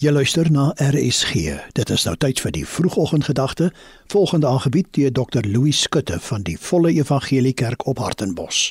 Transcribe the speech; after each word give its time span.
Jy 0.00 0.14
luister 0.16 0.48
na 0.48 0.70
RSG. 0.80 1.58
Dit 1.76 1.90
is 1.92 2.06
nou 2.08 2.14
tyd 2.16 2.38
vir 2.40 2.54
die 2.56 2.62
vroegoggendgedagte, 2.64 3.66
volgende 4.08 4.48
aangebied 4.48 4.86
deur 4.96 5.10
Dr. 5.12 5.44
Louis 5.44 5.76
Skutte 5.76 6.16
van 6.24 6.40
die 6.46 6.54
Volle 6.56 6.88
Evangelie 6.96 7.52
Kerk 7.52 7.84
op 7.84 8.00
Hartenbos. 8.00 8.70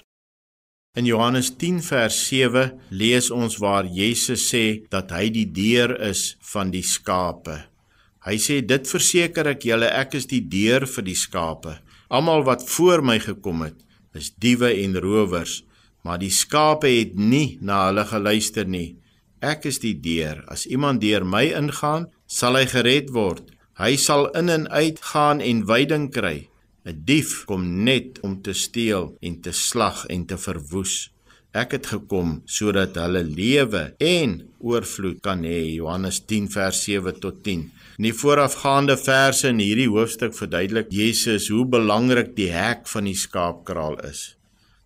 In 0.97 1.05
Johannes 1.05 1.51
10 1.61 1.83
vers 1.85 2.17
7 2.31 2.71
lees 2.89 3.29
ons 3.29 3.59
waar 3.61 3.85
Jesus 3.85 4.47
sê 4.49 4.87
dat 4.89 5.13
hy 5.13 5.27
die 5.35 5.45
deur 5.53 5.93
is 6.07 6.31
van 6.49 6.73
die 6.73 6.81
skape. 6.81 7.59
Hy 8.25 8.37
sê 8.41 8.63
dit 8.65 8.89
verseker 8.89 9.51
ek 9.53 9.67
julle 9.69 9.91
ek 9.99 10.17
is 10.17 10.25
die 10.31 10.41
deur 10.41 10.87
vir 10.89 11.05
die 11.11 11.19
skape. 11.27 11.75
Almal 12.09 12.41
wat 12.49 12.65
voor 12.73 13.05
my 13.05 13.19
gekom 13.21 13.67
het, 13.67 13.77
is 14.17 14.33
diewe 14.33 14.73
en 14.81 14.97
rowers, 14.97 15.59
maar 16.01 16.17
die 16.17 16.33
skape 16.33 16.89
het 16.89 17.13
nie 17.13 17.59
na 17.61 17.83
hulle 17.91 18.09
geluister 18.09 18.65
nie. 18.65 18.97
Ek 19.39 19.63
is 19.65 19.79
die 19.79 19.95
deur. 19.95 20.43
As 20.51 20.65
iemand 20.67 20.99
deur 21.01 21.23
my 21.23 21.45
ingaan, 21.55 22.09
sal 22.27 22.59
hy 22.59 22.65
gered 22.67 23.13
word. 23.15 23.53
Hy 23.79 23.95
sal 23.95 24.27
in 24.35 24.51
en 24.51 24.67
uit 24.67 24.99
gaan 25.13 25.39
en 25.39 25.63
veiding 25.67 26.09
kry. 26.11 26.49
'n 26.85 27.03
Dief 27.07 27.45
kom 27.45 27.63
net 27.83 28.19
om 28.23 28.41
te 28.41 28.53
steel 28.53 29.15
en 29.21 29.39
te 29.41 29.51
slag 29.51 30.05
en 30.07 30.25
te 30.25 30.37
verwoes. 30.37 31.11
Ek 31.53 31.71
het 31.71 31.87
gekom 31.89 32.41
sodat 32.45 32.95
hulle 32.99 33.23
lewe 33.23 33.95
en 33.99 34.35
oorvloed 34.59 35.21
kan 35.21 35.43
hê. 35.43 35.75
Johannes 35.79 36.19
10 36.27 36.49
vers 36.53 36.83
7 36.83 37.19
tot 37.19 37.43
10. 37.43 37.71
In 37.97 38.03
die 38.09 38.13
voorafgaande 38.13 38.97
verse 38.97 39.47
in 39.47 39.59
hierdie 39.63 39.89
hoofstuk 39.89 40.35
verduidelik 40.35 40.91
Jesus 40.91 41.49
hoe 41.49 41.65
belangrik 41.65 42.35
die 42.35 42.51
hek 42.53 42.87
van 42.87 43.09
die 43.09 43.17
skaapkraal 43.17 43.97
is. 44.07 44.38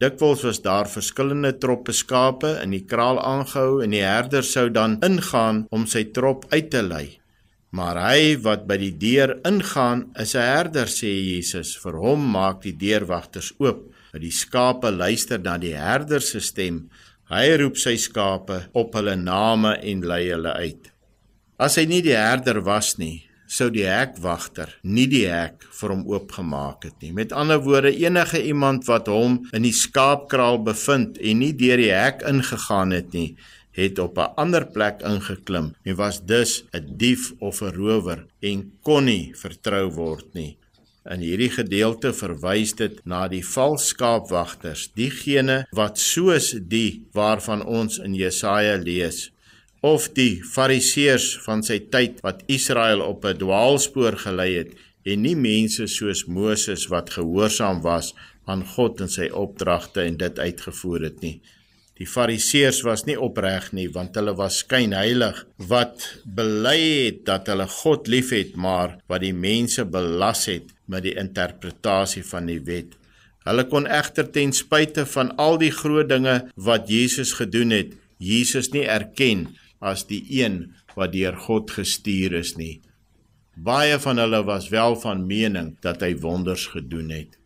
Dikwels 0.04 0.42
was 0.44 0.58
daar 0.60 0.90
verskillende 0.92 1.54
troppe 1.64 1.94
skape 1.96 2.50
in 2.60 2.74
die 2.76 2.82
kraal 2.92 3.22
aangehou 3.24 3.78
en 3.86 3.94
die 3.96 4.02
herder 4.04 4.44
sou 4.44 4.66
dan 4.68 4.98
ingaan 5.06 5.62
om 5.72 5.86
sy 5.88 6.02
trop 6.18 6.44
uit 6.52 6.68
te 6.74 6.82
lei. 6.84 7.06
Maar 7.72 8.00
hy 8.10 8.34
wat 8.44 8.66
by 8.68 8.76
die 8.82 8.92
deur 9.00 9.38
ingaan, 9.48 10.10
is 10.20 10.36
'n 10.36 10.44
herder 10.44 10.92
sê 10.92 11.08
Jesus. 11.08 11.78
Vir 11.84 11.96
hom 12.04 12.22
maak 12.36 12.62
die 12.64 12.76
deurwagters 12.84 13.54
oop. 13.60 13.80
Die 14.14 14.32
skape 14.32 14.92
luister 14.92 15.40
na 15.40 15.58
die 15.58 15.74
herder 15.74 16.22
se 16.22 16.40
stem. 16.40 16.90
Hy 17.30 17.56
roep 17.58 17.78
sy 17.78 17.96
skape 17.96 18.68
op 18.74 18.94
hulle 18.94 19.16
name 19.16 19.80
en 19.82 20.02
lei 20.02 20.30
hulle 20.30 20.54
uit. 20.54 20.92
As 21.58 21.76
hy 21.76 21.86
nie 21.86 22.02
die 22.02 22.18
herder 22.18 22.62
was 22.62 22.98
nie, 22.98 23.24
sou 23.54 23.70
die 23.74 23.86
hekwagter 23.86 24.72
nie 24.84 25.06
die 25.12 25.26
hek 25.30 25.68
vir 25.78 25.94
hom 25.94 26.06
oopgemaak 26.10 26.88
het 26.88 26.96
nie. 27.04 27.12
Met 27.14 27.36
ander 27.38 27.62
woorde, 27.62 27.92
enige 27.94 28.42
iemand 28.42 28.88
wat 28.90 29.12
hom 29.12 29.44
in 29.54 29.68
die 29.68 29.76
skaapkraal 29.78 30.64
bevind 30.66 31.20
en 31.22 31.44
nie 31.44 31.54
deur 31.58 31.82
die 31.82 31.92
hek 31.94 32.26
ingegaan 32.30 32.96
het 32.98 33.14
nie, 33.14 33.36
het 33.78 34.00
op 34.00 34.18
'n 34.18 34.34
ander 34.38 34.66
plek 34.66 35.02
ingeklim 35.02 35.74
en 35.86 35.96
was 35.96 36.26
dus 36.26 36.64
'n 36.74 36.98
dief 36.98 37.34
of 37.40 37.62
'n 37.62 37.76
rower 37.76 38.26
en 38.42 38.72
kon 38.82 39.06
nie 39.06 39.34
vertrou 39.36 39.90
word 39.92 40.34
nie. 40.34 40.58
In 41.04 41.20
hierdie 41.20 41.52
gedeelte 41.52 42.14
verwys 42.14 42.72
dit 42.80 43.02
na 43.06 43.28
die 43.28 43.44
valse 43.44 43.88
skaapwagters, 43.88 44.92
diegene 44.96 45.66
wat 45.76 46.00
soos 46.00 46.54
die 46.56 47.04
waarvan 47.12 47.66
ons 47.66 47.98
in 48.00 48.16
Jesaja 48.16 48.78
lees, 48.78 49.33
of 49.84 50.06
die 50.16 50.40
fariseërs 50.48 51.26
van 51.44 51.60
sy 51.68 51.82
tyd 51.92 52.22
wat 52.24 52.46
Israel 52.48 53.02
op 53.04 53.26
'n 53.28 53.38
dwaalspoor 53.38 54.16
gelei 54.26 54.52
het 54.56 54.72
en 55.04 55.22
nie 55.22 55.36
mense 55.36 55.88
soos 55.92 56.24
Moses 56.26 56.88
wat 56.88 57.10
gehoorsaam 57.10 57.82
was 57.84 58.14
aan 58.46 58.64
God 58.76 59.02
en 59.02 59.10
sy 59.10 59.28
opdragte 59.28 60.02
en 60.02 60.16
dit 60.18 60.40
uitgevoer 60.40 61.02
het 61.02 61.20
nie. 61.22 61.42
Die 62.00 62.08
fariseërs 62.08 62.82
was 62.88 63.04
nie 63.06 63.20
opreg 63.20 63.72
nie 63.72 63.90
want 63.92 64.16
hulle 64.16 64.34
was 64.36 64.62
skynheilig 64.64 65.46
wat 65.58 66.08
bely 66.24 66.80
het 67.06 67.26
dat 67.26 67.48
hulle 67.52 67.68
God 67.68 68.08
liefhet 68.08 68.56
maar 68.56 68.98
wat 69.08 69.22
die 69.22 69.36
mense 69.36 69.84
belas 69.86 70.46
het 70.46 70.72
met 70.88 71.04
die 71.04 71.18
interpretasie 71.20 72.24
van 72.24 72.46
die 72.46 72.60
wet. 72.60 72.96
Hulle 73.44 73.68
kon 73.68 73.86
egter 73.88 74.32
ten 74.32 74.54
spyte 74.54 75.06
van 75.06 75.36
al 75.36 75.58
die 75.58 75.72
groot 75.72 76.08
dinge 76.10 76.48
wat 76.56 76.88
Jesus 76.88 77.34
gedoen 77.34 77.72
het, 77.76 77.92
Jesus 78.18 78.72
nie 78.72 78.88
erken 78.88 79.50
as 79.84 80.06
die 80.08 80.24
een 80.40 80.74
wat 80.96 81.14
deur 81.14 81.38
God 81.46 81.72
gestuur 81.76 82.40
is 82.40 82.56
nie. 82.56 82.82
Baie 83.54 84.00
van 84.02 84.18
hulle 84.18 84.42
was 84.48 84.72
wel 84.74 84.96
van 85.04 85.28
mening 85.30 85.76
dat 85.86 86.02
hy 86.02 86.16
wonders 86.24 86.66
gedoen 86.74 87.12
het. 87.14 87.38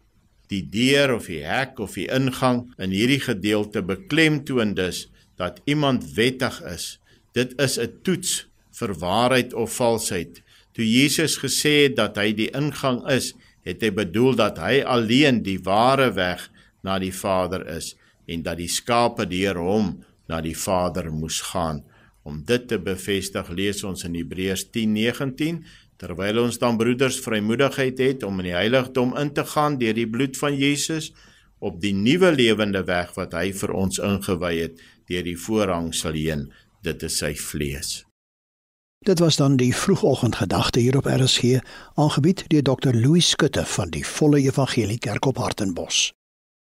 Die 0.47 0.63
deur 0.71 1.17
of 1.17 1.27
die 1.27 1.43
hek 1.43 1.81
of 1.83 1.97
die 1.99 2.07
ingang 2.13 2.63
in 2.79 2.93
hierdie 2.95 3.19
gedeelte 3.19 3.83
beklemtoon 3.83 4.75
dus 4.77 5.07
dat 5.35 5.59
iemand 5.65 6.13
wettig 6.15 6.61
is. 6.63 6.99
Dit 7.35 7.59
is 7.61 7.77
'n 7.77 7.99
toets 8.03 8.47
vir 8.71 8.93
waarheid 8.93 9.53
of 9.53 9.75
valsheid. 9.75 10.41
Toe 10.71 10.85
Jesus 10.85 11.37
gesê 11.37 11.83
het 11.83 11.95
dat 11.95 12.17
hy 12.17 12.33
die 12.33 12.51
ingang 12.53 13.01
is, 13.09 13.33
het 13.65 13.81
hy 13.81 13.91
bedoel 13.91 14.35
dat 14.35 14.57
hy 14.57 14.83
alleen 14.85 15.43
die 15.43 15.59
ware 15.59 16.11
weg 16.13 16.49
na 16.83 16.99
die 16.99 17.13
Vader 17.13 17.65
is 17.67 17.95
en 18.27 18.43
dat 18.43 18.57
die 18.57 18.71
skape 18.71 19.25
deur 19.25 19.59
hom 19.59 20.03
na 20.27 20.41
die 20.41 20.55
Vader 20.55 21.11
moes 21.11 21.41
gaan. 21.41 21.83
Om 22.27 22.41
dit 22.43 22.67
te 22.67 22.75
bevestig, 22.79 23.49
lees 23.55 23.83
ons 23.87 24.03
in 24.03 24.15
Hebreërs 24.17 24.67
10:19 24.75 25.61
terwyl 25.97 26.43
ons 26.43 26.59
dan 26.61 26.77
broeders 26.77 27.19
vrymoedigheid 27.23 27.97
het 28.03 28.23
om 28.27 28.41
in 28.43 28.51
die 28.51 28.57
heiligdom 28.57 29.15
in 29.17 29.31
te 29.33 29.45
gaan 29.45 29.77
deur 29.79 29.95
die 29.97 30.09
bloed 30.09 30.37
van 30.37 30.53
Jesus 30.55 31.13
op 31.59 31.79
die 31.81 31.93
nuwe 31.93 32.31
lewende 32.35 32.83
weg 32.85 33.15
wat 33.15 33.33
hy 33.33 33.49
vir 33.61 33.73
ons 33.73 33.97
ingewy 33.97 34.53
het 34.59 34.83
deur 35.09 35.23
die 35.25 35.37
voorhangsel 35.45 36.19
heen 36.19 36.43
dit 36.85 37.07
is 37.07 37.17
sy 37.23 37.33
vlees. 37.33 38.03
Dit 39.05 39.19
was 39.23 39.39
dan 39.39 39.57
die 39.57 39.73
vroegoggendgedagte 39.75 40.83
hier 40.83 40.97
op 40.97 41.07
RSG 41.07 41.63
aangebied 41.95 42.45
deur 42.51 42.63
Dr. 42.63 42.93
Louis 42.93 43.29
Skutte 43.29 43.65
van 43.65 43.89
die 43.89 44.05
Volle 44.05 44.41
Evangelie 44.43 44.99
Kerk 44.99 45.25
op 45.25 45.37
Hartenbos. 45.37 46.11